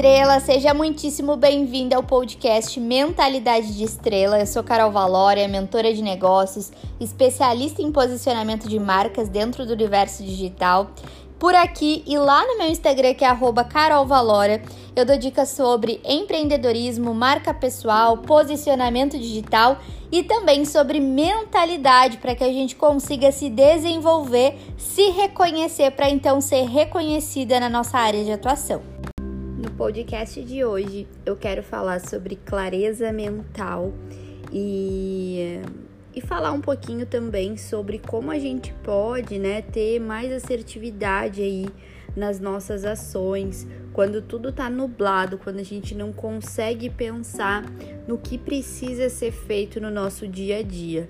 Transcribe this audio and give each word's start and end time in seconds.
estrela, 0.00 0.40
seja 0.40 0.72
muitíssimo 0.72 1.36
bem-vinda 1.36 1.94
ao 1.94 2.02
podcast 2.02 2.80
Mentalidade 2.80 3.76
de 3.76 3.84
Estrela. 3.84 4.40
Eu 4.40 4.46
sou 4.46 4.64
Carol 4.64 4.90
Valória, 4.90 5.46
mentora 5.46 5.92
de 5.92 6.00
negócios, 6.00 6.72
especialista 6.98 7.82
em 7.82 7.92
posicionamento 7.92 8.66
de 8.66 8.78
marcas 8.78 9.28
dentro 9.28 9.66
do 9.66 9.74
universo 9.74 10.24
digital. 10.24 10.92
Por 11.38 11.54
aqui 11.54 12.02
e 12.06 12.16
lá 12.16 12.46
no 12.46 12.56
meu 12.56 12.68
Instagram, 12.68 13.12
que 13.12 13.26
é 13.26 13.36
carolvalória, 13.68 14.62
eu 14.96 15.04
dou 15.04 15.18
dicas 15.18 15.50
sobre 15.50 16.00
empreendedorismo, 16.02 17.12
marca 17.12 17.52
pessoal, 17.52 18.16
posicionamento 18.16 19.18
digital 19.18 19.80
e 20.10 20.22
também 20.22 20.64
sobre 20.64 20.98
mentalidade 20.98 22.16
para 22.16 22.34
que 22.34 22.42
a 22.42 22.50
gente 22.50 22.74
consiga 22.74 23.30
se 23.30 23.50
desenvolver, 23.50 24.56
se 24.78 25.10
reconhecer 25.10 25.90
para 25.90 26.08
então 26.08 26.40
ser 26.40 26.62
reconhecida 26.62 27.60
na 27.60 27.68
nossa 27.68 27.98
área 27.98 28.24
de 28.24 28.32
atuação. 28.32 28.89
No 29.60 29.70
podcast 29.72 30.42
de 30.42 30.64
hoje, 30.64 31.06
eu 31.26 31.36
quero 31.36 31.62
falar 31.62 32.00
sobre 32.00 32.34
clareza 32.34 33.12
mental 33.12 33.92
e, 34.50 35.60
e 36.14 36.20
falar 36.22 36.52
um 36.52 36.62
pouquinho 36.62 37.04
também 37.04 37.58
sobre 37.58 37.98
como 37.98 38.30
a 38.30 38.38
gente 38.38 38.72
pode, 38.82 39.38
né, 39.38 39.60
ter 39.60 40.00
mais 40.00 40.32
assertividade 40.32 41.42
aí 41.42 41.68
nas 42.16 42.40
nossas 42.40 42.86
ações, 42.86 43.66
quando 43.92 44.22
tudo 44.22 44.50
tá 44.50 44.70
nublado, 44.70 45.36
quando 45.36 45.58
a 45.58 45.62
gente 45.62 45.94
não 45.94 46.10
consegue 46.10 46.88
pensar 46.88 47.62
no 48.08 48.16
que 48.16 48.38
precisa 48.38 49.10
ser 49.10 49.30
feito 49.30 49.78
no 49.78 49.90
nosso 49.90 50.26
dia 50.26 50.60
a 50.60 50.62
dia. 50.62 51.06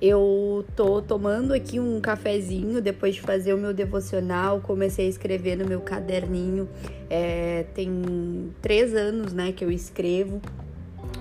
Eu 0.00 0.64
tô 0.74 1.02
tomando 1.02 1.52
aqui 1.52 1.78
um 1.78 2.00
cafezinho 2.00 2.80
depois 2.80 3.16
de 3.16 3.20
fazer 3.20 3.52
o 3.52 3.58
meu 3.58 3.74
devocional, 3.74 4.58
comecei 4.62 5.04
a 5.04 5.10
escrever 5.10 5.58
no 5.58 5.66
meu 5.66 5.82
caderninho. 5.82 6.66
É, 7.10 7.66
tem 7.74 8.54
três 8.62 8.94
anos, 8.94 9.32
né, 9.32 9.52
que 9.52 9.64
eu 9.64 9.70
escrevo 9.70 10.40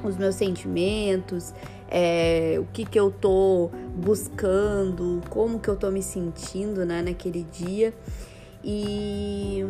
os 0.04 0.16
meus 0.16 0.36
sentimentos, 0.36 1.54
é, 1.90 2.58
o 2.60 2.66
que 2.72 2.86
que 2.86 3.00
eu 3.00 3.10
tô 3.10 3.72
buscando, 3.96 5.22
como 5.30 5.60
que 5.60 5.68
eu 5.68 5.76
tô 5.76 5.90
me 5.90 6.04
sentindo, 6.04 6.86
né, 6.86 7.02
naquele 7.02 7.44
dia. 7.52 7.94
E 8.64 9.66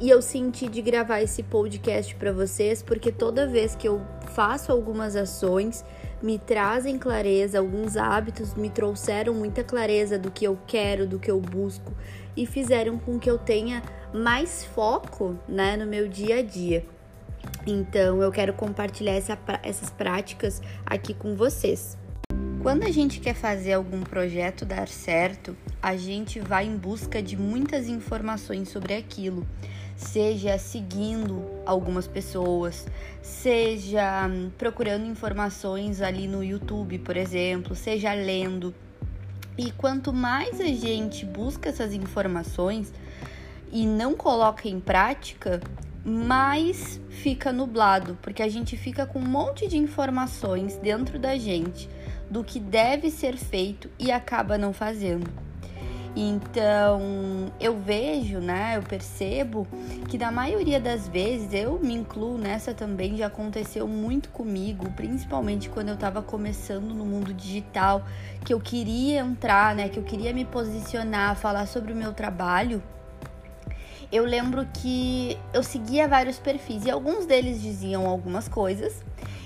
e 0.00 0.08
eu 0.08 0.22
senti 0.22 0.66
de 0.66 0.80
gravar 0.80 1.20
esse 1.20 1.42
podcast 1.42 2.14
para 2.14 2.32
vocês 2.32 2.82
porque 2.82 3.12
toda 3.12 3.46
vez 3.46 3.76
que 3.76 3.86
eu 3.86 4.00
faço 4.32 4.72
algumas 4.72 5.14
ações, 5.14 5.84
me 6.22 6.38
trazem 6.38 6.96
clareza, 6.96 7.58
alguns 7.58 7.98
hábitos 7.98 8.54
me 8.54 8.70
trouxeram 8.70 9.34
muita 9.34 9.62
clareza 9.62 10.18
do 10.18 10.30
que 10.30 10.46
eu 10.46 10.58
quero, 10.66 11.06
do 11.06 11.18
que 11.18 11.30
eu 11.30 11.38
busco 11.38 11.92
e 12.36 12.46
fizeram 12.46 12.98
com 12.98 13.18
que 13.18 13.30
eu 13.30 13.38
tenha 13.38 13.82
mais 14.12 14.64
foco, 14.64 15.36
né, 15.48 15.76
no 15.76 15.86
meu 15.86 16.08
dia 16.08 16.38
a 16.38 16.42
dia. 16.42 16.84
Então, 17.66 18.22
eu 18.22 18.30
quero 18.30 18.52
compartilhar 18.52 19.14
essa, 19.14 19.38
essas 19.62 19.90
práticas 19.90 20.60
aqui 20.84 21.14
com 21.14 21.34
vocês. 21.34 21.96
Quando 22.62 22.84
a 22.84 22.90
gente 22.90 23.20
quer 23.20 23.34
fazer 23.34 23.72
algum 23.72 24.02
projeto 24.02 24.66
dar 24.66 24.88
certo, 24.88 25.56
a 25.80 25.96
gente 25.96 26.40
vai 26.40 26.66
em 26.66 26.76
busca 26.76 27.22
de 27.22 27.36
muitas 27.36 27.88
informações 27.88 28.68
sobre 28.68 28.94
aquilo 28.94 29.46
seja 30.00 30.56
seguindo 30.56 31.44
algumas 31.66 32.06
pessoas, 32.06 32.86
seja 33.20 34.26
hum, 34.26 34.50
procurando 34.56 35.04
informações 35.04 36.00
ali 36.00 36.26
no 36.26 36.42
YouTube, 36.42 36.98
por 37.00 37.16
exemplo, 37.16 37.74
seja 37.74 38.14
lendo. 38.14 38.74
E 39.56 39.70
quanto 39.72 40.12
mais 40.12 40.60
a 40.60 40.66
gente 40.66 41.24
busca 41.24 41.68
essas 41.68 41.92
informações 41.92 42.92
e 43.72 43.86
não 43.86 44.14
coloca 44.14 44.68
em 44.68 44.80
prática, 44.80 45.60
mais 46.04 47.00
fica 47.08 47.52
nublado, 47.52 48.18
porque 48.22 48.42
a 48.42 48.48
gente 48.48 48.76
fica 48.76 49.04
com 49.04 49.18
um 49.18 49.28
monte 49.28 49.68
de 49.68 49.76
informações 49.76 50.76
dentro 50.76 51.18
da 51.18 51.36
gente 51.36 51.88
do 52.30 52.42
que 52.44 52.58
deve 52.58 53.10
ser 53.10 53.36
feito 53.36 53.90
e 53.98 54.10
acaba 54.10 54.56
não 54.56 54.72
fazendo. 54.72 55.49
Então, 56.16 57.00
eu 57.60 57.78
vejo, 57.78 58.40
né, 58.40 58.76
eu 58.76 58.82
percebo 58.82 59.66
que 60.08 60.18
na 60.18 60.32
maioria 60.32 60.80
das 60.80 61.06
vezes, 61.06 61.54
eu 61.54 61.78
me 61.78 61.94
incluo 61.94 62.36
nessa 62.36 62.74
também, 62.74 63.16
já 63.16 63.28
aconteceu 63.28 63.86
muito 63.86 64.28
comigo, 64.30 64.90
principalmente 64.92 65.68
quando 65.68 65.88
eu 65.88 65.94
estava 65.94 66.20
começando 66.20 66.92
no 66.92 67.04
mundo 67.04 67.32
digital, 67.32 68.04
que 68.44 68.52
eu 68.52 68.58
queria 68.58 69.20
entrar, 69.20 69.74
né, 69.74 69.88
que 69.88 69.98
eu 69.98 70.02
queria 70.02 70.32
me 70.32 70.44
posicionar, 70.44 71.36
falar 71.36 71.66
sobre 71.66 71.92
o 71.92 71.96
meu 71.96 72.12
trabalho. 72.12 72.82
Eu 74.10 74.24
lembro 74.24 74.66
que 74.74 75.38
eu 75.54 75.62
seguia 75.62 76.08
vários 76.08 76.40
perfis 76.40 76.84
e 76.84 76.90
alguns 76.90 77.26
deles 77.26 77.62
diziam 77.62 78.08
algumas 78.08 78.48
coisas 78.48 79.04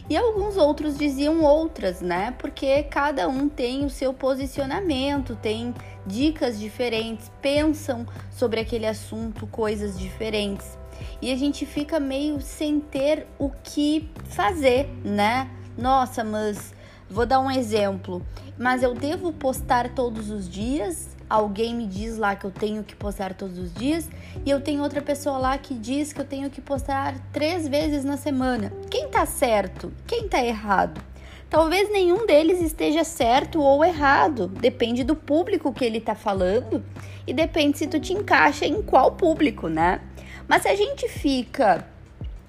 e 0.08 0.16
alguns 0.16 0.56
outros 0.56 0.98
diziam 0.98 1.42
outras, 1.42 2.00
né? 2.00 2.34
Porque 2.38 2.82
cada 2.84 3.28
um 3.28 3.48
tem 3.48 3.84
o 3.84 3.90
seu 3.90 4.12
posicionamento, 4.12 5.36
tem 5.36 5.74
dicas 6.06 6.58
diferentes, 6.58 7.30
pensam 7.40 8.06
sobre 8.30 8.60
aquele 8.60 8.86
assunto 8.86 9.46
coisas 9.46 9.98
diferentes. 9.98 10.78
E 11.20 11.32
a 11.32 11.36
gente 11.36 11.64
fica 11.64 11.98
meio 11.98 12.40
sem 12.40 12.80
ter 12.80 13.26
o 13.38 13.50
que 13.62 14.08
fazer, 14.24 14.88
né? 15.04 15.50
Nossa, 15.76 16.22
mas 16.22 16.74
vou 17.08 17.24
dar 17.24 17.40
um 17.40 17.50
exemplo. 17.50 18.24
Mas 18.58 18.82
eu 18.82 18.94
devo 18.94 19.32
postar 19.32 19.94
todos 19.94 20.30
os 20.30 20.48
dias? 20.48 21.14
alguém 21.28 21.74
me 21.74 21.86
diz 21.86 22.16
lá 22.16 22.36
que 22.36 22.44
eu 22.44 22.50
tenho 22.50 22.84
que 22.84 22.94
postar 22.94 23.34
todos 23.34 23.58
os 23.58 23.72
dias 23.72 24.08
e 24.44 24.50
eu 24.50 24.60
tenho 24.60 24.82
outra 24.82 25.00
pessoa 25.00 25.38
lá 25.38 25.58
que 25.58 25.74
diz 25.74 26.12
que 26.12 26.20
eu 26.20 26.24
tenho 26.24 26.50
que 26.50 26.60
postar 26.60 27.18
três 27.32 27.66
vezes 27.66 28.04
na 28.04 28.16
semana. 28.16 28.72
Quem 28.90 29.03
tá 29.14 29.24
certo? 29.26 29.92
Quem 30.08 30.26
tá 30.26 30.44
errado? 30.44 31.00
Talvez 31.48 31.88
nenhum 31.88 32.26
deles 32.26 32.60
esteja 32.60 33.04
certo 33.04 33.60
ou 33.60 33.84
errado, 33.84 34.48
depende 34.48 35.04
do 35.04 35.14
público 35.14 35.72
que 35.72 35.84
ele 35.84 36.00
tá 36.00 36.16
falando 36.16 36.84
e 37.24 37.32
depende 37.32 37.78
se 37.78 37.86
tu 37.86 38.00
te 38.00 38.12
encaixa 38.12 38.66
em 38.66 38.82
qual 38.82 39.12
público, 39.12 39.68
né? 39.68 40.00
Mas 40.48 40.62
se 40.62 40.68
a 40.68 40.74
gente 40.74 41.08
fica 41.08 41.86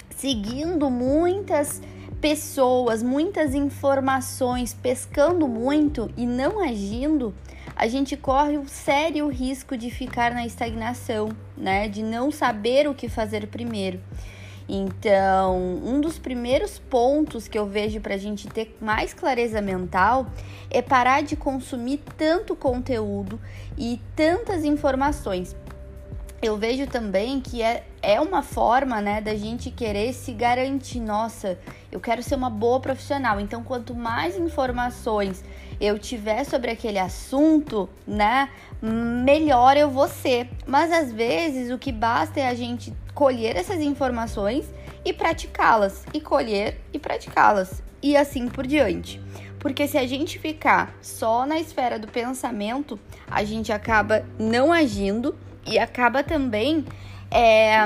seguindo 0.10 0.90
muitas 0.90 1.84
pessoas, 2.20 3.04
muitas 3.04 3.54
informações, 3.54 4.74
pescando 4.74 5.48
muito 5.48 6.10
e 6.18 6.26
não 6.26 6.60
agindo, 6.60 7.32
a 7.76 7.88
gente 7.88 8.18
corre 8.18 8.58
o 8.58 8.68
sério 8.68 9.28
risco 9.28 9.78
de 9.78 9.92
ficar 9.92 10.32
na 10.32 10.48
estagnação, 10.48 11.30
né? 11.56 11.88
De 11.88 12.02
não 12.02 12.32
saber 12.32 12.88
o 12.88 12.96
que 12.96 13.08
fazer 13.08 13.46
primeiro. 13.50 14.00
Então, 14.68 15.80
um 15.84 16.02
dos 16.02 16.18
primeiros 16.18 16.80
pontos 16.80 17.48
que 17.48 17.58
eu 17.58 17.68
vejo 17.68 18.02
para 18.02 18.16
a 18.16 18.18
gente 18.18 18.48
ter 18.48 18.76
mais 18.82 19.14
clareza 19.14 19.62
mental 19.62 20.26
é 20.72 20.82
parar 20.82 21.22
de 21.22 21.36
consumir 21.36 22.02
tanto 22.18 22.56
conteúdo 22.56 23.40
e 23.78 24.02
tantas 24.16 24.64
informações. 24.64 25.56
Eu 26.42 26.58
vejo 26.58 26.86
também 26.88 27.40
que 27.40 27.62
é, 27.62 27.86
é 28.02 28.20
uma 28.20 28.42
forma 28.42 29.02
né, 29.02 29.22
da 29.22 29.36
gente 29.36 29.72
querer 29.72 30.14
se 30.14 30.32
garantir. 30.32 31.00
Nossa, 31.00 31.58
eu 31.92 32.00
quero 32.00 32.22
ser 32.22 32.36
uma 32.36 32.50
boa 32.50 32.80
profissional. 32.80 33.40
Então, 33.40 33.64
quanto 33.64 33.96
mais 33.96 34.38
informações 34.38 35.44
eu 35.80 35.98
tiver 36.00 36.44
sobre 36.44 36.72
aquele 36.72 37.00
assunto, 37.00 37.90
né, 38.08 38.50
melhor 38.82 39.78
eu 39.78 39.90
vou 39.90 40.08
ser. 40.08 40.50
Mas 40.66 40.92
às 40.92 41.12
vezes 41.12 41.72
o 41.72 41.78
que 41.78 41.92
basta 41.92 42.40
é 42.40 42.48
a 42.48 42.54
gente 42.54 42.94
colher 43.14 43.56
essas 43.56 43.80
informações 43.80 44.66
e 45.04 45.14
praticá-las, 45.14 46.04
e 46.14 46.20
colher 46.20 46.80
e 46.94 47.00
praticá-las, 47.00 47.82
e 48.02 48.18
assim 48.18 48.48
por 48.48 48.66
diante. 48.66 49.22
Porque 49.60 49.88
se 49.88 49.98
a 49.98 50.06
gente 50.06 50.38
ficar 50.38 50.96
só 51.02 51.46
na 51.46 51.60
esfera 51.60 51.98
do 51.98 52.08
pensamento, 52.08 53.00
a 53.30 53.44
gente 53.44 53.72
acaba 53.72 54.24
não 54.38 54.72
agindo 54.72 55.36
e 55.66 55.80
acaba 55.80 56.24
também 56.24 56.86
é, 57.32 57.80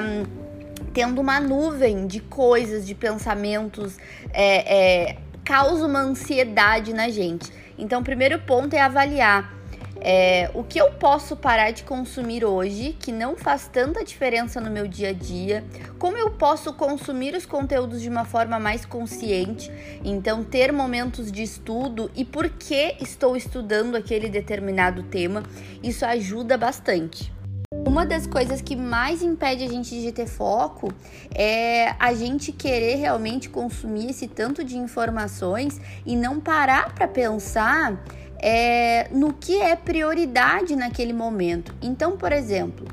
tendo 0.93 1.21
uma 1.21 1.39
nuvem 1.39 2.05
de 2.05 2.19
coisas, 2.19 2.85
de 2.85 2.93
pensamentos, 2.93 3.97
é, 4.33 5.07
é, 5.07 5.17
causa 5.45 5.85
uma 5.85 6.01
ansiedade 6.01 6.93
na 6.93 7.09
gente. 7.09 7.51
Então, 7.79 8.01
o 8.01 8.03
primeiro 8.03 8.37
ponto 8.39 8.75
é 8.75 8.81
avaliar 8.81 9.57
é, 10.01 10.49
o 10.53 10.63
que 10.63 10.79
eu 10.79 10.91
posso 10.91 11.35
parar 11.35 11.71
de 11.71 11.83
consumir 11.83 12.45
hoje 12.45 12.95
que 12.99 13.11
não 13.11 13.35
faz 13.35 13.67
tanta 13.67 14.03
diferença 14.03 14.61
no 14.61 14.69
meu 14.69 14.87
dia 14.87 15.09
a 15.09 15.13
dia, 15.13 15.63
como 15.97 16.17
eu 16.17 16.31
posso 16.31 16.73
consumir 16.73 17.35
os 17.35 17.45
conteúdos 17.45 18.01
de 18.01 18.09
uma 18.09 18.25
forma 18.25 18.59
mais 18.59 18.85
consciente, 18.85 19.71
então 20.03 20.43
ter 20.43 20.71
momentos 20.71 21.31
de 21.31 21.43
estudo 21.43 22.09
e 22.15 22.23
por 22.23 22.49
que 22.49 22.95
estou 23.01 23.35
estudando 23.35 23.95
aquele 23.95 24.29
determinado 24.29 25.03
tema, 25.03 25.43
isso 25.83 26.05
ajuda 26.05 26.57
bastante. 26.57 27.38
Uma 27.85 28.03
das 28.03 28.25
coisas 28.25 28.61
que 28.61 28.75
mais 28.75 29.21
impede 29.21 29.63
a 29.63 29.67
gente 29.67 30.01
de 30.01 30.11
ter 30.11 30.25
foco 30.25 30.91
é 31.35 31.93
a 31.99 32.13
gente 32.15 32.51
querer 32.51 32.95
realmente 32.95 33.47
consumir 33.47 34.09
esse 34.09 34.27
tanto 34.27 34.63
de 34.63 34.75
informações 34.77 35.79
e 36.05 36.15
não 36.15 36.39
parar 36.39 36.95
para 36.95 37.07
pensar 37.07 38.03
é, 38.39 39.07
no 39.11 39.33
que 39.33 39.61
é 39.61 39.75
prioridade 39.75 40.75
naquele 40.75 41.13
momento. 41.13 41.75
Então, 41.81 42.17
por 42.17 42.31
exemplo, 42.31 42.87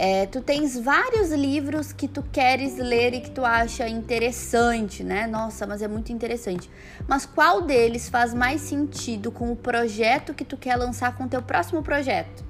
É, 0.00 0.26
tu 0.26 0.40
tens 0.40 0.78
vários 0.78 1.32
livros 1.32 1.92
que 1.92 2.06
tu 2.06 2.22
queres 2.22 2.76
ler 2.76 3.14
e 3.14 3.20
que 3.20 3.32
tu 3.32 3.44
acha 3.44 3.88
interessante, 3.88 5.02
né? 5.02 5.26
Nossa, 5.26 5.66
mas 5.66 5.82
é 5.82 5.88
muito 5.88 6.12
interessante. 6.12 6.70
Mas 7.08 7.26
qual 7.26 7.62
deles 7.62 8.08
faz 8.08 8.32
mais 8.32 8.60
sentido 8.60 9.32
com 9.32 9.50
o 9.50 9.56
projeto 9.56 10.32
que 10.34 10.44
tu 10.44 10.56
quer 10.56 10.76
lançar 10.76 11.16
com 11.16 11.24
o 11.24 11.28
teu 11.28 11.42
próximo 11.42 11.82
projeto? 11.82 12.44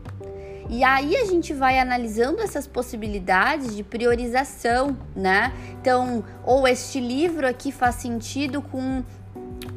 E 0.69 0.85
aí 0.85 1.17
a 1.17 1.25
gente 1.25 1.55
vai 1.55 1.79
analisando 1.79 2.43
essas 2.43 2.67
possibilidades 2.67 3.75
de 3.75 3.83
priorização, 3.83 4.97
né? 5.17 5.53
Então, 5.81 6.23
ou 6.45 6.69
este 6.69 7.01
livro 7.01 7.47
aqui 7.47 7.73
faz 7.73 7.95
sentido 7.97 8.61
com 8.61 9.03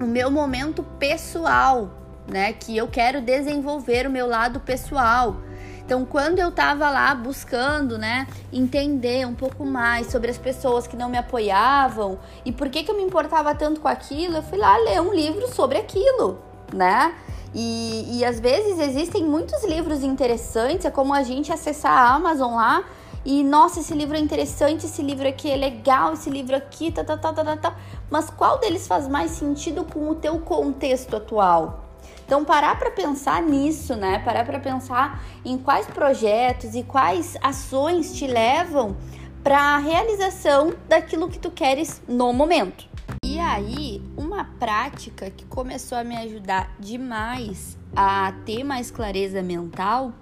o 0.01 0.05
meu 0.05 0.29
momento 0.29 0.83
pessoal, 0.99 1.91
né? 2.27 2.51
Que 2.51 2.75
eu 2.75 2.89
quero 2.89 3.21
desenvolver 3.21 4.05
o 4.05 4.11
meu 4.11 4.27
lado 4.27 4.59
pessoal. 4.59 5.37
Então, 5.85 6.05
quando 6.05 6.39
eu 6.39 6.51
tava 6.51 6.89
lá 6.89 7.13
buscando, 7.15 7.97
né, 7.97 8.25
entender 8.53 9.27
um 9.27 9.33
pouco 9.33 9.65
mais 9.65 10.07
sobre 10.07 10.31
as 10.31 10.37
pessoas 10.37 10.87
que 10.87 10.95
não 10.95 11.09
me 11.09 11.17
apoiavam 11.17 12.19
e 12.45 12.51
por 12.51 12.69
que, 12.69 12.83
que 12.83 12.91
eu 12.91 12.95
me 12.95 13.03
importava 13.03 13.53
tanto 13.55 13.81
com 13.81 13.89
aquilo, 13.89 14.37
eu 14.37 14.43
fui 14.43 14.57
lá 14.57 14.77
ler 14.77 15.01
um 15.01 15.13
livro 15.13 15.47
sobre 15.49 15.77
aquilo, 15.77 16.39
né? 16.73 17.13
E, 17.53 18.19
e 18.19 18.25
às 18.25 18.39
vezes 18.39 18.79
existem 18.79 19.25
muitos 19.25 19.63
livros 19.65 20.03
interessantes, 20.03 20.85
é 20.85 20.91
como 20.91 21.13
a 21.13 21.21
gente 21.23 21.51
acessar 21.51 21.91
a 21.91 22.15
Amazon 22.15 22.55
lá 22.55 22.83
e 23.23 23.43
nossa, 23.43 23.81
esse 23.81 23.93
livro 23.93 24.17
é 24.17 24.19
interessante, 24.19 24.87
esse 24.87 25.01
livro 25.01 25.27
aqui 25.27 25.49
é 25.49 25.55
legal, 25.55 26.13
esse 26.13 26.29
livro 26.29 26.55
aqui, 26.55 26.91
tá, 26.91 27.03
tá, 27.03 27.15
tá, 27.15 27.31
tá, 27.31 27.43
tá, 27.43 27.57
tá. 27.57 27.75
Mas 28.09 28.31
qual 28.31 28.57
deles 28.57 28.87
faz 28.87 29.07
mais 29.07 29.31
sentido 29.31 29.83
com 29.83 30.09
o 30.09 30.15
teu 30.15 30.39
contexto 30.39 31.15
atual? 31.15 31.85
Então, 32.25 32.43
parar 32.43 32.79
para 32.79 32.89
pensar 32.89 33.41
nisso, 33.43 33.95
né? 33.95 34.19
Parar 34.19 34.43
para 34.43 34.59
pensar 34.59 35.23
em 35.45 35.57
quais 35.57 35.85
projetos 35.85 36.73
e 36.73 36.81
quais 36.81 37.37
ações 37.43 38.13
te 38.15 38.25
levam 38.25 38.95
para 39.43 39.59
a 39.59 39.77
realização 39.77 40.73
daquilo 40.87 41.29
que 41.29 41.37
tu 41.37 41.51
queres 41.51 42.01
no 42.07 42.33
momento. 42.33 42.90
Aí, 43.41 44.01
uma 44.15 44.45
prática 44.45 45.29
que 45.29 45.45
começou 45.45 45.97
a 45.97 46.03
me 46.03 46.15
ajudar 46.15 46.75
demais 46.79 47.77
a 47.95 48.31
ter 48.45 48.63
mais 48.63 48.89
clareza 48.89 49.41
mental 49.41 50.13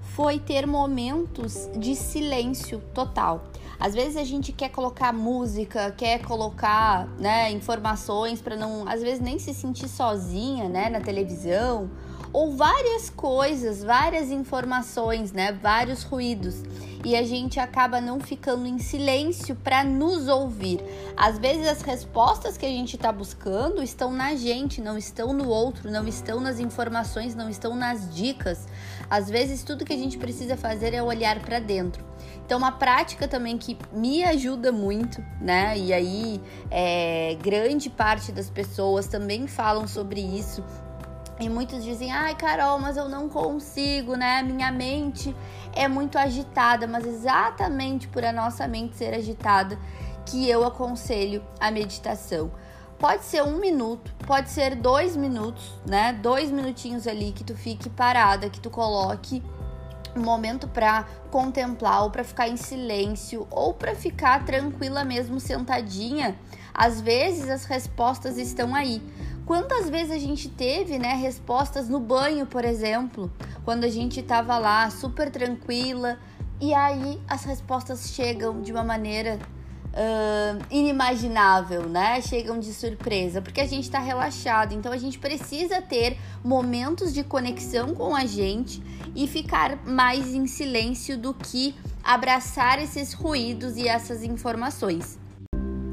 foi 0.00 0.38
ter 0.38 0.66
momentos 0.66 1.68
de 1.76 1.96
silêncio 1.96 2.80
total. 2.92 3.44
Às 3.80 3.94
vezes 3.94 4.16
a 4.16 4.24
gente 4.24 4.52
quer 4.52 4.68
colocar 4.70 5.12
música, 5.12 5.92
quer 5.92 6.20
colocar, 6.22 7.06
né, 7.18 7.50
informações 7.52 8.40
para 8.40 8.56
não, 8.56 8.88
às 8.88 9.00
vezes 9.00 9.20
nem 9.20 9.38
se 9.38 9.54
sentir 9.54 9.88
sozinha, 9.88 10.68
né, 10.68 10.90
na 10.90 11.00
televisão, 11.00 11.88
ou 12.32 12.56
várias 12.56 13.10
coisas, 13.10 13.82
várias 13.82 14.30
informações, 14.30 15.32
né, 15.32 15.52
vários 15.52 16.02
ruídos. 16.02 16.62
E 17.04 17.14
a 17.14 17.22
gente 17.22 17.60
acaba 17.60 18.00
não 18.00 18.18
ficando 18.18 18.66
em 18.66 18.78
silêncio 18.78 19.54
para 19.54 19.84
nos 19.84 20.26
ouvir. 20.26 20.80
Às 21.16 21.38
vezes 21.38 21.66
as 21.68 21.80
respostas 21.80 22.56
que 22.56 22.66
a 22.66 22.68
gente 22.68 22.96
está 22.96 23.12
buscando 23.12 23.82
estão 23.82 24.12
na 24.12 24.34
gente, 24.34 24.80
não 24.80 24.98
estão 24.98 25.32
no 25.32 25.48
outro, 25.48 25.90
não 25.90 26.06
estão 26.08 26.40
nas 26.40 26.58
informações, 26.58 27.36
não 27.36 27.48
estão 27.48 27.76
nas 27.76 28.12
dicas. 28.12 28.66
Às 29.08 29.30
vezes 29.30 29.62
tudo 29.62 29.84
que 29.84 29.92
a 29.92 29.96
gente 29.96 30.18
precisa 30.18 30.56
fazer 30.56 30.92
é 30.92 31.02
olhar 31.02 31.38
para 31.40 31.60
dentro. 31.60 32.04
Então, 32.44 32.56
uma 32.56 32.72
prática 32.72 33.28
também 33.28 33.58
que 33.58 33.76
me 33.92 34.24
ajuda 34.24 34.72
muito, 34.72 35.22
né? 35.38 35.78
E 35.78 35.92
aí, 35.92 36.40
é, 36.70 37.36
grande 37.42 37.90
parte 37.90 38.32
das 38.32 38.48
pessoas 38.48 39.06
também 39.06 39.46
falam 39.46 39.86
sobre 39.86 40.20
isso. 40.20 40.64
E 41.40 41.48
muitos 41.48 41.84
dizem, 41.84 42.10
ai 42.10 42.34
Carol, 42.34 42.78
mas 42.80 42.96
eu 42.96 43.08
não 43.08 43.28
consigo, 43.28 44.16
né? 44.16 44.42
Minha 44.42 44.72
mente 44.72 45.34
é 45.72 45.86
muito 45.86 46.18
agitada, 46.18 46.86
mas 46.86 47.06
exatamente 47.06 48.08
por 48.08 48.24
a 48.24 48.32
nossa 48.32 48.66
mente 48.66 48.96
ser 48.96 49.14
agitada 49.14 49.78
que 50.26 50.48
eu 50.48 50.64
aconselho 50.64 51.44
a 51.60 51.70
meditação. 51.70 52.50
Pode 52.98 53.24
ser 53.24 53.44
um 53.44 53.58
minuto, 53.58 54.12
pode 54.26 54.50
ser 54.50 54.74
dois 54.74 55.16
minutos, 55.16 55.72
né? 55.86 56.12
Dois 56.12 56.50
minutinhos 56.50 57.06
ali 57.06 57.30
que 57.30 57.44
tu 57.44 57.54
fique 57.54 57.88
parada, 57.88 58.50
que 58.50 58.58
tu 58.58 58.68
coloque 58.68 59.40
um 60.16 60.22
momento 60.22 60.66
para 60.66 61.04
contemplar 61.30 62.02
ou 62.02 62.10
para 62.10 62.24
ficar 62.24 62.48
em 62.48 62.56
silêncio 62.56 63.46
ou 63.50 63.72
para 63.72 63.94
ficar 63.94 64.44
tranquila 64.44 65.04
mesmo 65.04 65.38
sentadinha, 65.38 66.36
às 66.74 67.00
vezes 67.00 67.48
as 67.48 67.64
respostas 67.64 68.36
estão 68.36 68.74
aí. 68.74 69.00
Quantas 69.48 69.88
vezes 69.88 70.10
a 70.10 70.18
gente 70.18 70.46
teve, 70.46 70.98
né, 70.98 71.14
respostas 71.14 71.88
no 71.88 71.98
banho, 71.98 72.44
por 72.44 72.66
exemplo, 72.66 73.32
quando 73.64 73.84
a 73.84 73.88
gente 73.88 74.22
tava 74.22 74.58
lá 74.58 74.90
super 74.90 75.30
tranquila 75.30 76.18
e 76.60 76.74
aí 76.74 77.18
as 77.26 77.44
respostas 77.44 78.10
chegam 78.10 78.60
de 78.60 78.70
uma 78.70 78.84
maneira 78.84 79.38
uh, 79.86 80.62
inimaginável, 80.70 81.88
né? 81.88 82.20
Chegam 82.20 82.60
de 82.60 82.74
surpresa, 82.74 83.40
porque 83.40 83.62
a 83.62 83.66
gente 83.66 83.84
está 83.84 83.98
relaxado. 83.98 84.74
Então 84.74 84.92
a 84.92 84.98
gente 84.98 85.18
precisa 85.18 85.80
ter 85.80 86.18
momentos 86.44 87.14
de 87.14 87.24
conexão 87.24 87.94
com 87.94 88.14
a 88.14 88.26
gente 88.26 88.82
e 89.16 89.26
ficar 89.26 89.82
mais 89.86 90.34
em 90.34 90.46
silêncio 90.46 91.16
do 91.16 91.32
que 91.32 91.74
abraçar 92.04 92.82
esses 92.82 93.14
ruídos 93.14 93.78
e 93.78 93.88
essas 93.88 94.22
informações. 94.22 95.18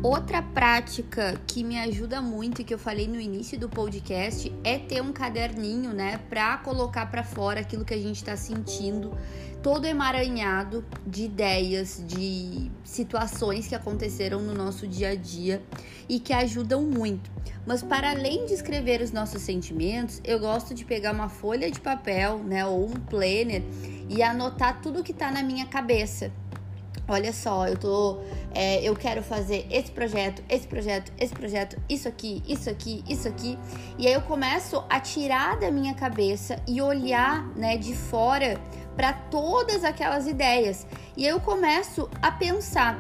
Outra 0.06 0.40
prática 0.40 1.42
que 1.48 1.64
me 1.64 1.80
ajuda 1.80 2.22
muito 2.22 2.62
e 2.62 2.64
que 2.64 2.72
eu 2.72 2.78
falei 2.78 3.08
no 3.08 3.20
início 3.20 3.60
do 3.60 3.68
podcast 3.68 4.54
é 4.64 4.78
ter 4.78 5.02
um 5.02 5.12
caderninho, 5.12 5.94
né, 5.94 6.20
para 6.30 6.60
colocar 6.60 7.08
para 7.08 7.24
fora 7.24 7.62
aquilo 7.62 7.84
que 7.84 7.96
a 7.96 7.98
gente 7.98 8.18
está 8.18 8.38
sentindo, 8.38 9.18
todo 9.64 9.86
emaranhado 9.86 10.86
de 11.08 11.24
ideias, 11.24 12.04
de 12.06 12.70
situações 12.84 13.68
que 13.68 13.74
aconteceram 13.74 14.44
no 14.44 14.54
nosso 14.54 14.88
dia 14.88 15.10
a 15.10 15.16
dia 15.16 15.60
e 16.08 16.20
que 16.20 16.34
ajudam 16.34 16.84
muito. 16.84 17.32
Mas 17.66 17.82
para 17.82 18.12
além 18.12 18.46
de 18.46 18.54
escrever 18.54 19.02
os 19.02 19.12
nossos 19.12 19.42
sentimentos, 19.42 20.22
eu 20.24 20.38
gosto 20.40 20.76
de 20.76 20.86
pegar 20.86 21.14
uma 21.14 21.30
folha 21.30 21.72
de 21.72 21.82
papel, 21.82 22.44
né, 22.44 22.64
ou 22.64 22.86
um 22.86 22.94
planner 22.94 23.64
e 24.08 24.22
anotar 24.22 24.84
tudo 24.84 25.04
que 25.04 25.14
está 25.14 25.32
na 25.32 25.42
minha 25.42 25.66
cabeça 25.66 26.32
olha 27.08 27.32
só, 27.32 27.68
eu 27.68 27.78
tô, 27.78 28.20
é, 28.54 28.82
eu 28.84 28.96
quero 28.96 29.22
fazer 29.22 29.68
esse 29.70 29.92
projeto, 29.92 30.44
esse 30.50 30.68
projeto, 30.68 31.12
esse 31.18 31.34
projeto, 31.34 31.82
isso 31.90 32.08
aqui, 32.08 32.44
isso 32.48 32.70
aqui, 32.70 33.04
isso 33.08 33.28
aqui, 33.28 33.58
e 33.98 34.08
aí 34.08 34.14
eu 34.14 34.22
começo 34.22 34.84
a 34.90 35.00
tirar 35.00 35.60
da 35.60 35.70
minha 35.72 35.94
cabeça 35.94 36.62
e 36.68 36.82
olhar, 36.82 37.46
né, 37.56 37.78
de 37.78 37.96
fora 37.96 38.60
para 38.96 39.14
todas 39.14 39.84
aquelas 39.84 40.28
ideias, 40.28 40.88
e 41.16 41.26
aí 41.26 41.32
eu 41.32 41.40
começo 41.40 42.10
a 42.22 42.32
pensar 42.32 43.00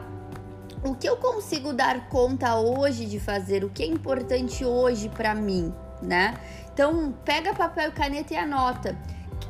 o 0.84 0.94
que 0.94 1.10
eu 1.10 1.18
consigo 1.18 1.74
dar 1.74 2.10
conta 2.10 2.56
hoje 2.56 3.06
de 3.06 3.20
fazer, 3.20 3.64
o 3.64 3.70
que 3.70 3.82
é 3.82 3.88
importante 3.88 4.64
hoje 4.64 5.10
para 5.10 5.34
mim, 5.34 5.74
né? 6.00 6.36
Então 6.72 7.12
pega 7.24 7.56
papel 7.56 7.90
e 7.90 7.92
caneta 7.92 8.34
e 8.34 8.38
anota 8.38 8.96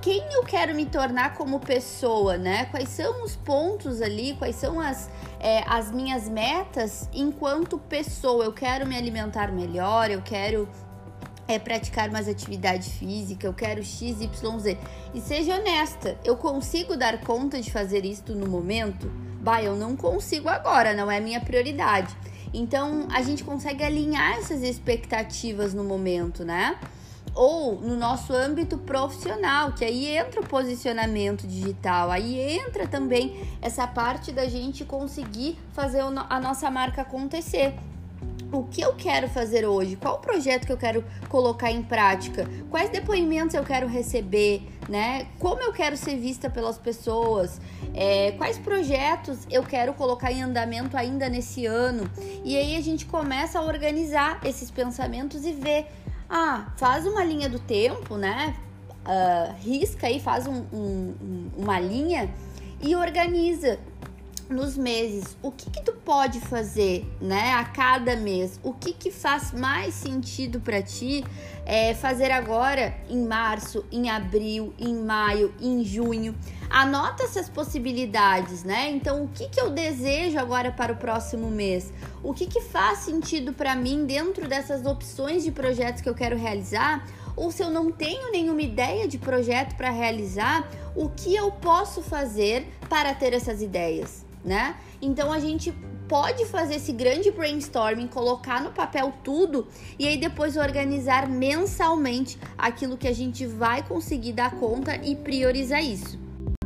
quem 0.05 0.21
eu 0.31 0.43
quero 0.43 0.75
me 0.75 0.85
tornar 0.85 1.33
como 1.33 1.59
pessoa, 1.59 2.37
né? 2.37 2.65
Quais 2.65 2.89
são 2.89 3.23
os 3.23 3.35
pontos 3.35 4.03
ali, 4.03 4.35
quais 4.35 4.55
são 4.55 4.79
as, 4.79 5.09
é, 5.39 5.63
as 5.65 5.91
minhas 5.91 6.29
metas 6.29 7.09
enquanto 7.11 7.79
pessoa. 7.79 8.45
Eu 8.45 8.53
quero 8.53 8.85
me 8.85 8.95
alimentar 8.95 9.51
melhor, 9.51 10.11
eu 10.11 10.21
quero 10.21 10.69
é, 11.47 11.57
praticar 11.57 12.11
mais 12.11 12.29
atividade 12.29 12.87
física, 12.87 13.47
eu 13.47 13.53
quero 13.53 13.83
X, 13.83 14.21
Y, 14.21 14.59
Z. 14.59 14.77
E 15.11 15.19
seja 15.19 15.55
honesta, 15.55 16.15
eu 16.23 16.37
consigo 16.37 16.95
dar 16.95 17.21
conta 17.21 17.59
de 17.59 17.71
fazer 17.71 18.05
isto 18.05 18.35
no 18.35 18.47
momento? 18.47 19.11
Bah, 19.41 19.63
eu 19.63 19.75
não 19.75 19.95
consigo 19.95 20.47
agora, 20.47 20.93
não 20.93 21.09
é 21.09 21.19
minha 21.19 21.41
prioridade. 21.41 22.15
Então 22.53 23.07
a 23.11 23.23
gente 23.23 23.43
consegue 23.43 23.83
alinhar 23.83 24.37
essas 24.37 24.61
expectativas 24.61 25.73
no 25.73 25.83
momento, 25.83 26.45
né? 26.45 26.77
Ou 27.35 27.75
no 27.81 27.97
nosso 27.97 28.33
âmbito 28.33 28.77
profissional, 28.77 29.73
que 29.73 29.83
aí 29.83 30.07
entra 30.15 30.39
o 30.39 30.47
posicionamento 30.47 31.45
digital, 31.45 32.09
aí 32.09 32.39
entra 32.39 32.87
também 32.87 33.45
essa 33.61 33.85
parte 33.85 34.31
da 34.31 34.47
gente 34.47 34.85
conseguir 34.85 35.59
fazer 35.73 35.99
a 36.01 36.39
nossa 36.39 36.71
marca 36.71 37.01
acontecer. 37.01 37.75
O 38.51 38.63
que 38.63 38.79
eu 38.79 38.93
quero 38.93 39.27
fazer 39.27 39.65
hoje? 39.65 39.97
Qual 39.97 40.15
o 40.15 40.19
projeto 40.19 40.65
que 40.65 40.71
eu 40.71 40.77
quero 40.77 41.03
colocar 41.27 41.71
em 41.71 41.81
prática? 41.81 42.47
Quais 42.69 42.89
depoimentos 42.89 43.53
eu 43.53 43.63
quero 43.63 43.87
receber? 43.87 44.65
Né? 44.87 45.27
Como 45.39 45.61
eu 45.61 45.73
quero 45.73 45.97
ser 45.97 46.15
vista 46.15 46.49
pelas 46.49 46.77
pessoas? 46.77 47.59
É, 47.93 48.33
quais 48.33 48.57
projetos 48.57 49.39
eu 49.49 49.63
quero 49.63 49.93
colocar 49.95 50.31
em 50.31 50.43
andamento 50.43 50.95
ainda 50.95 51.27
nesse 51.27 51.65
ano? 51.65 52.09
E 52.43 52.55
aí 52.55 52.77
a 52.77 52.81
gente 52.81 53.05
começa 53.07 53.59
a 53.59 53.63
organizar 53.63 54.39
esses 54.45 54.69
pensamentos 54.69 55.43
e 55.43 55.51
ver 55.51 55.87
ah, 56.29 56.67
faz 56.77 57.05
uma 57.05 57.23
linha 57.23 57.49
do 57.49 57.59
tempo, 57.59 58.17
né? 58.17 58.55
Uh, 59.05 59.53
risca 59.59 60.07
aí, 60.07 60.19
faz 60.19 60.47
um, 60.47 60.63
um, 60.73 61.49
uma 61.57 61.79
linha 61.79 62.33
e 62.81 62.95
organiza. 62.95 63.79
Nos 64.49 64.77
meses, 64.77 65.37
o 65.41 65.51
que 65.51 65.69
que 65.69 65.83
tu 65.83 65.91
pode 65.91 66.39
fazer, 66.39 67.05
né, 67.19 67.53
a 67.53 67.65
cada 67.65 68.15
mês? 68.15 68.59
O 68.63 68.73
que 68.73 68.93
que 68.93 69.11
faz 69.11 69.51
mais 69.51 69.93
sentido 69.93 70.59
para 70.59 70.81
ti 70.81 71.23
é, 71.65 71.93
fazer 71.93 72.31
agora 72.31 72.95
em 73.09 73.25
março, 73.25 73.85
em 73.91 74.09
abril, 74.09 74.73
em 74.77 74.95
maio, 74.95 75.53
em 75.59 75.83
junho? 75.83 76.35
Anota 76.69 77.23
essas 77.23 77.49
possibilidades, 77.49 78.63
né? 78.63 78.89
Então, 78.89 79.23
o 79.23 79.27
que 79.29 79.47
que 79.49 79.61
eu 79.61 79.69
desejo 79.69 80.37
agora 80.37 80.71
para 80.71 80.93
o 80.93 80.97
próximo 80.97 81.49
mês? 81.49 81.91
O 82.23 82.33
que 82.33 82.45
que 82.45 82.61
faz 82.61 82.99
sentido 82.99 83.53
para 83.53 83.75
mim 83.75 84.05
dentro 84.05 84.47
dessas 84.47 84.85
opções 84.85 85.43
de 85.43 85.51
projetos 85.51 86.01
que 86.01 86.09
eu 86.09 86.15
quero 86.15 86.37
realizar? 86.37 87.07
Ou 87.35 87.51
se 87.51 87.61
eu 87.61 87.69
não 87.69 87.91
tenho 87.91 88.31
nenhuma 88.31 88.61
ideia 88.61 89.07
de 89.07 89.17
projeto 89.17 89.75
para 89.75 89.89
realizar, 89.89 90.69
o 90.95 91.09
que 91.09 91.35
eu 91.35 91.51
posso 91.51 92.01
fazer 92.01 92.67
para 92.89 93.13
ter 93.13 93.33
essas 93.33 93.61
ideias? 93.61 94.24
Né? 94.45 94.77
Então 95.01 95.33
a 95.33 95.39
gente 95.39 95.73
pode 96.07 96.45
fazer 96.45 96.75
esse 96.75 96.91
grande 96.91 97.31
brainstorming, 97.31 98.07
colocar 98.07 98.61
no 98.61 98.71
papel 98.71 99.11
tudo 99.23 99.67
e 99.97 100.07
aí 100.07 100.17
depois 100.17 100.55
organizar 100.55 101.27
mensalmente 101.27 102.37
aquilo 102.57 102.95
que 102.95 103.07
a 103.07 103.13
gente 103.13 103.45
vai 103.45 103.81
conseguir 103.81 104.33
dar 104.33 104.51
conta 104.51 104.95
e 104.97 105.15
priorizar 105.15 105.83
isso. 105.83 106.23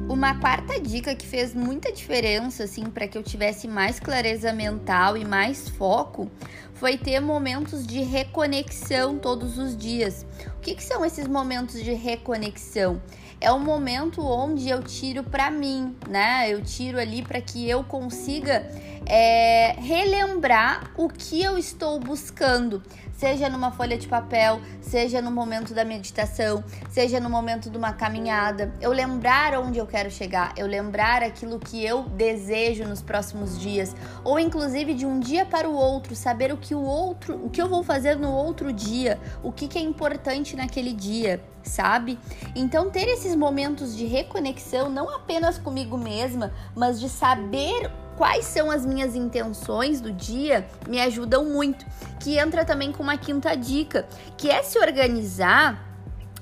Uma 0.09 0.39
quarta 0.39 0.79
dica 0.79 1.15
que 1.15 1.25
fez 1.25 1.53
muita 1.53 1.91
diferença 1.91 2.63
assim 2.63 2.86
para 2.86 3.07
que 3.07 3.17
eu 3.17 3.24
tivesse 3.24 3.67
mais 3.67 4.00
clareza 4.00 4.51
mental 4.51 5.15
e 5.15 5.24
mais 5.24 5.69
foco 5.69 6.29
foi 6.74 6.98
ter 6.98 7.19
momentos 7.19 7.86
de 7.86 8.01
reconexão 8.01 9.19
todos 9.19 9.57
os 9.57 9.77
dias. 9.77 10.25
O 10.60 10.62
que, 10.62 10.75
que 10.75 10.84
são 10.84 11.06
esses 11.06 11.25
momentos 11.25 11.82
de 11.82 11.94
reconexão? 11.94 13.01
é 13.42 13.51
um 13.51 13.60
momento 13.60 14.22
onde 14.22 14.70
eu 14.70 14.84
tiro 14.84 15.24
para 15.24 15.50
mim, 15.50 15.96
né? 16.08 16.51
Eu 16.51 16.62
tiro 16.62 17.00
ali 17.00 17.22
para 17.22 17.39
que 17.39 17.70
eu 17.70 17.84
consiga 17.84 18.70
é, 19.06 19.75
relembrar 19.80 20.92
o 20.98 21.08
que 21.08 21.42
eu 21.42 21.58
estou 21.58 22.00
buscando, 22.00 22.84
seja 23.20 23.50
numa 23.50 23.70
folha 23.70 23.98
de 23.98 24.08
papel, 24.08 24.62
seja 24.80 25.22
no 25.22 25.30
momento 25.30 25.74
da 25.74 25.84
meditação, 25.84 26.64
seja 26.90 27.20
no 27.20 27.30
momento 27.30 27.70
de 27.70 27.78
uma 27.78 27.92
caminhada. 27.92 28.74
Eu 28.80 28.94
lembrar 28.94 29.60
onde 29.60 29.78
eu 29.78 29.86
quero 29.86 30.10
chegar, 30.10 30.54
eu 30.56 30.66
lembrar 30.66 31.22
aquilo 31.22 31.60
que 31.60 31.84
eu 31.86 32.04
desejo 32.04 32.86
nos 32.86 33.02
próximos 33.02 33.60
dias, 33.60 33.94
ou 34.24 34.40
inclusive 34.40 34.94
de 34.94 35.06
um 35.06 35.20
dia 35.20 35.46
para 35.46 35.68
o 35.68 35.74
outro, 35.74 36.16
saber 36.16 36.54
o 36.54 36.58
que 36.58 36.74
o 36.74 36.82
outro, 36.82 37.36
o 37.46 37.50
que 37.50 37.62
eu 37.62 37.68
vou 37.68 37.84
fazer 37.84 38.16
no 38.16 38.32
outro 38.32 38.72
dia, 38.72 39.20
o 39.44 39.52
que, 39.52 39.68
que 39.68 39.78
é 39.78 39.82
importante 39.82 40.56
naquele 40.56 40.94
dia 40.94 41.42
sabe? 41.62 42.18
Então, 42.56 42.90
ter 42.90 43.08
esses 43.10 43.36
momentos 43.36 43.96
de 43.96 44.06
reconexão, 44.06 44.90
não 44.90 45.14
apenas 45.14 45.58
comigo 45.60 45.98
mesma, 45.98 46.52
mas 46.74 47.00
de 47.00 47.10
saber 47.10 47.92
quais 48.20 48.44
são 48.44 48.70
as 48.70 48.86
minhas 48.86 49.16
intenções 49.16 50.02
do 50.02 50.12
dia, 50.12 50.68
me 50.90 51.00
ajudam 51.00 51.46
muito. 51.46 51.86
Que 52.20 52.38
entra 52.38 52.66
também 52.66 52.92
com 52.92 53.02
uma 53.02 53.18
quinta 53.18 53.56
dica, 53.56 54.06
que 54.36 54.52
é 54.52 54.62
se 54.62 54.78
organizar 54.78 55.82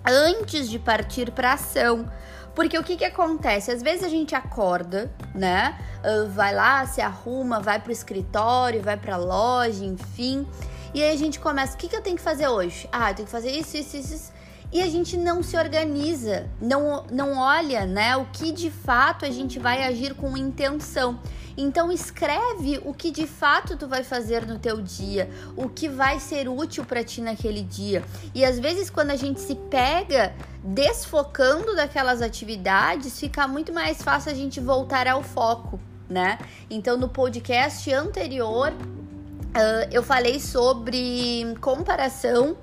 antes 0.04 0.68
de 0.68 0.80
partir 0.80 1.30
para 1.30 1.54
ação. 1.54 2.12
Porque 2.56 2.76
o 2.80 2.84
que 2.84 2.98
que 2.98 3.06
acontece? 3.06 3.70
Às 3.70 3.84
vezes 3.84 4.04
a 4.04 4.10
gente 4.10 4.34
acorda, 4.34 5.12
né? 5.36 5.78
Uh, 6.00 6.28
vai 6.32 6.52
lá, 6.52 6.84
se 6.88 7.00
arruma, 7.00 7.60
vai 7.60 7.80
pro 7.80 7.92
escritório, 7.92 8.82
vai 8.82 8.98
pra 8.98 9.16
loja, 9.16 9.86
enfim. 9.86 10.48
E 10.96 11.04
aí 11.04 11.14
a 11.14 11.18
gente 11.18 11.40
começa, 11.40 11.76
o 11.76 11.78
que 11.78 11.88
que 11.88 11.96
eu 11.96 12.02
tenho 12.02 12.16
que 12.16 12.24
fazer 12.24 12.48
hoje? 12.48 12.90
Ah, 12.92 13.12
eu 13.12 13.16
tenho 13.18 13.28
que 13.28 13.32
fazer 13.32 13.52
isso, 13.52 13.78
isso, 13.78 13.98
isso, 13.98 14.16
isso 14.16 14.37
e 14.72 14.82
a 14.82 14.88
gente 14.88 15.16
não 15.16 15.42
se 15.42 15.58
organiza, 15.58 16.50
não, 16.62 17.06
não 17.10 17.38
olha 17.38 17.86
né, 17.86 18.18
o 18.18 18.26
que 18.26 18.52
de 18.52 18.70
fato 18.70 19.26
a 19.26 19.30
gente 19.30 19.60
vai 19.60 19.84
agir 19.84 20.14
com 20.14 20.36
intenção. 20.36 21.20
Então 21.58 21.92
escreve 21.92 22.80
o 22.86 22.94
que 22.94 23.10
de 23.10 23.26
fato 23.26 23.76
tu 23.76 23.88
vai 23.88 24.04
fazer 24.04 24.46
no 24.46 24.60
teu 24.60 24.80
dia, 24.80 25.28
o 25.56 25.68
que 25.68 25.90
vai 25.90 26.20
ser 26.20 26.48
útil 26.48 26.86
para 26.86 27.04
ti 27.04 27.20
naquele 27.20 27.64
dia. 27.64 28.04
E 28.36 28.46
às 28.46 28.60
vezes 28.60 28.90
quando 28.92 29.10
a 29.10 29.16
gente 29.16 29.40
se 29.40 29.56
pega 29.56 30.36
desfocando 30.64 31.76
daquelas 31.76 32.22
atividades, 32.22 33.20
fica 33.20 33.48
muito 33.48 33.74
mais 33.74 34.02
fácil 34.04 34.32
a 34.32 34.36
gente 34.36 34.60
voltar 34.60 35.08
ao 35.08 35.24
foco, 35.24 35.80
né? 36.08 36.38
Então 36.70 36.96
no 36.96 37.10
podcast 37.10 37.92
anterior 37.92 38.72
uh, 38.72 39.90
eu 39.92 40.04
falei 40.04 40.40
sobre 40.40 41.56
comparação 41.60 42.56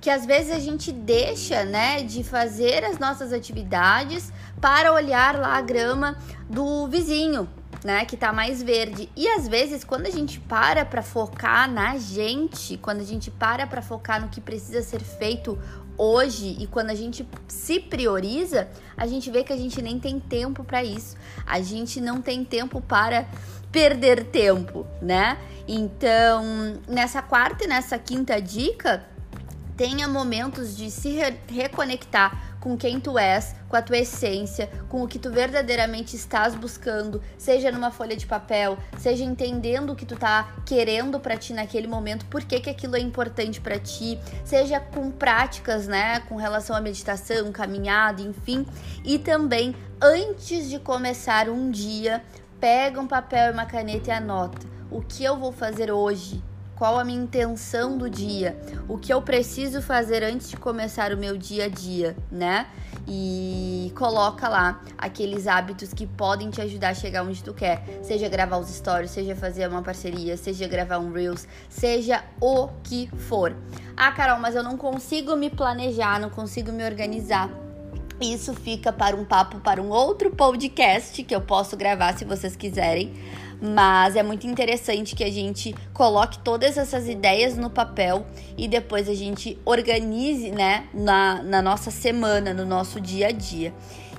que 0.00 0.08
às 0.08 0.24
vezes 0.24 0.50
a 0.50 0.58
gente 0.58 0.90
deixa, 0.90 1.64
né, 1.64 2.02
de 2.02 2.24
fazer 2.24 2.84
as 2.84 2.98
nossas 2.98 3.32
atividades 3.32 4.32
para 4.60 4.92
olhar 4.92 5.38
lá 5.38 5.56
a 5.56 5.60
grama 5.60 6.16
do 6.48 6.86
vizinho, 6.88 7.48
né, 7.84 8.04
que 8.04 8.16
tá 8.16 8.32
mais 8.32 8.62
verde. 8.62 9.10
E 9.14 9.28
às 9.28 9.46
vezes 9.46 9.84
quando 9.84 10.06
a 10.06 10.10
gente 10.10 10.40
para 10.40 10.84
para 10.84 11.02
focar 11.02 11.70
na 11.70 11.98
gente, 11.98 12.78
quando 12.78 13.00
a 13.00 13.04
gente 13.04 13.30
para 13.30 13.66
para 13.66 13.82
focar 13.82 14.20
no 14.20 14.28
que 14.28 14.40
precisa 14.40 14.82
ser 14.82 15.00
feito 15.00 15.58
hoje 15.98 16.56
e 16.58 16.66
quando 16.66 16.88
a 16.88 16.94
gente 16.94 17.28
se 17.46 17.78
prioriza, 17.78 18.68
a 18.96 19.06
gente 19.06 19.30
vê 19.30 19.44
que 19.44 19.52
a 19.52 19.56
gente 19.56 19.82
nem 19.82 20.00
tem 20.00 20.18
tempo 20.18 20.64
para 20.64 20.82
isso. 20.82 21.14
A 21.46 21.60
gente 21.60 22.00
não 22.00 22.22
tem 22.22 22.42
tempo 22.42 22.80
para 22.80 23.26
perder 23.70 24.24
tempo, 24.24 24.86
né? 25.02 25.38
Então, 25.68 26.42
nessa 26.88 27.20
quarta 27.20 27.64
e 27.64 27.68
nessa 27.68 27.98
quinta 27.98 28.40
dica, 28.40 29.04
tenha 29.80 30.06
momentos 30.06 30.76
de 30.76 30.90
se 30.90 31.08
re 31.08 31.34
reconectar 31.48 32.58
com 32.60 32.76
quem 32.76 33.00
tu 33.00 33.18
és, 33.18 33.54
com 33.66 33.74
a 33.74 33.80
tua 33.80 33.96
essência, 33.96 34.68
com 34.90 35.02
o 35.02 35.08
que 35.08 35.18
tu 35.18 35.30
verdadeiramente 35.30 36.14
estás 36.14 36.54
buscando, 36.54 37.22
seja 37.38 37.72
numa 37.72 37.90
folha 37.90 38.14
de 38.14 38.26
papel, 38.26 38.76
seja 38.98 39.24
entendendo 39.24 39.94
o 39.94 39.96
que 39.96 40.04
tu 40.04 40.16
tá 40.16 40.52
querendo 40.66 41.18
para 41.18 41.34
ti 41.34 41.54
naquele 41.54 41.86
momento, 41.86 42.26
por 42.26 42.44
que, 42.44 42.60
que 42.60 42.68
aquilo 42.68 42.94
é 42.94 43.00
importante 43.00 43.58
para 43.58 43.78
ti, 43.78 44.20
seja 44.44 44.78
com 44.78 45.10
práticas, 45.10 45.88
né, 45.88 46.20
com 46.28 46.36
relação 46.36 46.76
à 46.76 46.80
meditação, 46.82 47.50
caminhada, 47.50 48.20
enfim, 48.20 48.66
e 49.02 49.18
também 49.18 49.74
antes 49.98 50.68
de 50.68 50.78
começar 50.78 51.48
um 51.48 51.70
dia, 51.70 52.22
pega 52.60 53.00
um 53.00 53.06
papel 53.06 53.48
e 53.48 53.52
uma 53.54 53.64
caneta 53.64 54.10
e 54.10 54.12
anota 54.12 54.68
o 54.90 55.00
que 55.00 55.22
eu 55.24 55.38
vou 55.38 55.52
fazer 55.52 55.90
hoje, 55.90 56.42
qual 56.80 56.98
a 56.98 57.04
minha 57.04 57.22
intenção 57.22 57.98
do 57.98 58.08
dia, 58.08 58.58
o 58.88 58.96
que 58.96 59.12
eu 59.12 59.20
preciso 59.20 59.82
fazer 59.82 60.24
antes 60.24 60.48
de 60.48 60.56
começar 60.56 61.12
o 61.12 61.16
meu 61.18 61.36
dia 61.36 61.66
a 61.66 61.68
dia, 61.68 62.16
né? 62.32 62.68
E 63.06 63.92
coloca 63.94 64.48
lá 64.48 64.80
aqueles 64.96 65.46
hábitos 65.46 65.92
que 65.92 66.06
podem 66.06 66.48
te 66.48 66.58
ajudar 66.62 66.88
a 66.88 66.94
chegar 66.94 67.22
onde 67.22 67.44
tu 67.44 67.52
quer, 67.52 67.84
seja 68.02 68.30
gravar 68.30 68.56
os 68.56 68.70
stories, 68.70 69.10
seja 69.10 69.36
fazer 69.36 69.68
uma 69.68 69.82
parceria, 69.82 70.38
seja 70.38 70.66
gravar 70.66 70.96
um 71.00 71.12
reels, 71.12 71.46
seja 71.68 72.24
o 72.40 72.68
que 72.82 73.10
for. 73.14 73.54
Ah, 73.94 74.10
Carol, 74.12 74.40
mas 74.40 74.54
eu 74.54 74.62
não 74.62 74.78
consigo 74.78 75.36
me 75.36 75.50
planejar, 75.50 76.18
não 76.18 76.30
consigo 76.30 76.72
me 76.72 76.82
organizar. 76.82 77.50
Isso 78.18 78.54
fica 78.54 78.90
para 78.90 79.14
um 79.14 79.24
papo 79.24 79.60
para 79.60 79.82
um 79.82 79.90
outro 79.90 80.30
podcast 80.30 81.22
que 81.24 81.34
eu 81.34 81.42
posso 81.42 81.76
gravar 81.76 82.16
se 82.16 82.24
vocês 82.24 82.56
quiserem 82.56 83.14
mas 83.60 84.16
é 84.16 84.22
muito 84.22 84.46
interessante 84.46 85.14
que 85.14 85.22
a 85.22 85.30
gente 85.30 85.74
coloque 85.92 86.38
todas 86.38 86.78
essas 86.78 87.08
ideias 87.08 87.56
no 87.56 87.68
papel 87.68 88.26
e 88.56 88.66
depois 88.66 89.08
a 89.08 89.14
gente 89.14 89.58
organize, 89.64 90.50
né, 90.50 90.88
na, 90.94 91.42
na 91.42 91.60
nossa 91.60 91.90
semana, 91.90 92.54
no 92.54 92.64
nosso 92.64 93.00
dia 93.00 93.28
a 93.28 93.32
dia. 93.32 93.72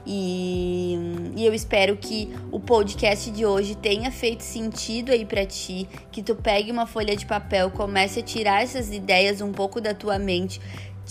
E, 0.05 0.97
e, 1.35 1.45
eu 1.45 1.53
espero 1.53 1.95
que 1.95 2.33
o 2.51 2.59
podcast 2.59 3.29
de 3.29 3.45
hoje 3.45 3.75
tenha 3.75 4.11
feito 4.11 4.41
sentido 4.41 5.11
aí 5.11 5.25
para 5.25 5.45
ti, 5.45 5.87
que 6.11 6.23
tu 6.23 6.35
pegue 6.35 6.71
uma 6.71 6.87
folha 6.87 7.15
de 7.15 7.25
papel, 7.25 7.69
comece 7.69 8.19
a 8.19 8.23
tirar 8.23 8.63
essas 8.63 8.91
ideias 8.91 9.41
um 9.41 9.51
pouco 9.51 9.79
da 9.79 9.93
tua 9.93 10.17
mente, 10.17 10.59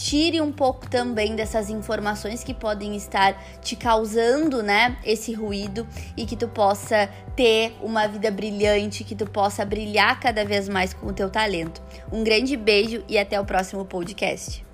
tire 0.00 0.40
um 0.40 0.50
pouco 0.50 0.88
também 0.88 1.37
dessas 1.37 1.69
informações 1.69 2.42
que 2.42 2.54
podem 2.54 2.97
estar 2.97 3.35
te 3.61 3.76
causando, 3.76 4.62
né, 4.62 4.97
esse 5.04 5.35
ruído 5.35 5.87
e 6.16 6.25
que 6.25 6.37
tu 6.37 6.49
possa 6.49 7.09
ter 7.37 7.76
uma 7.83 8.07
vida 8.07 8.30
brilhante, 8.30 9.04
que 9.04 9.14
tu 9.14 9.26
possa 9.26 9.64
brilhar 9.64 10.19
cada 10.19 10.42
vez 10.45 10.69
mais 10.69 10.95
com 10.95 11.09
o 11.09 11.12
teu 11.12 11.28
talento. 11.28 11.83
Um 12.11 12.25
grande 12.25 12.57
beijo 12.57 13.04
e 13.09 13.19
até 13.19 13.38
o 13.38 13.45
próximo 13.45 13.85
podcast. 13.85 14.70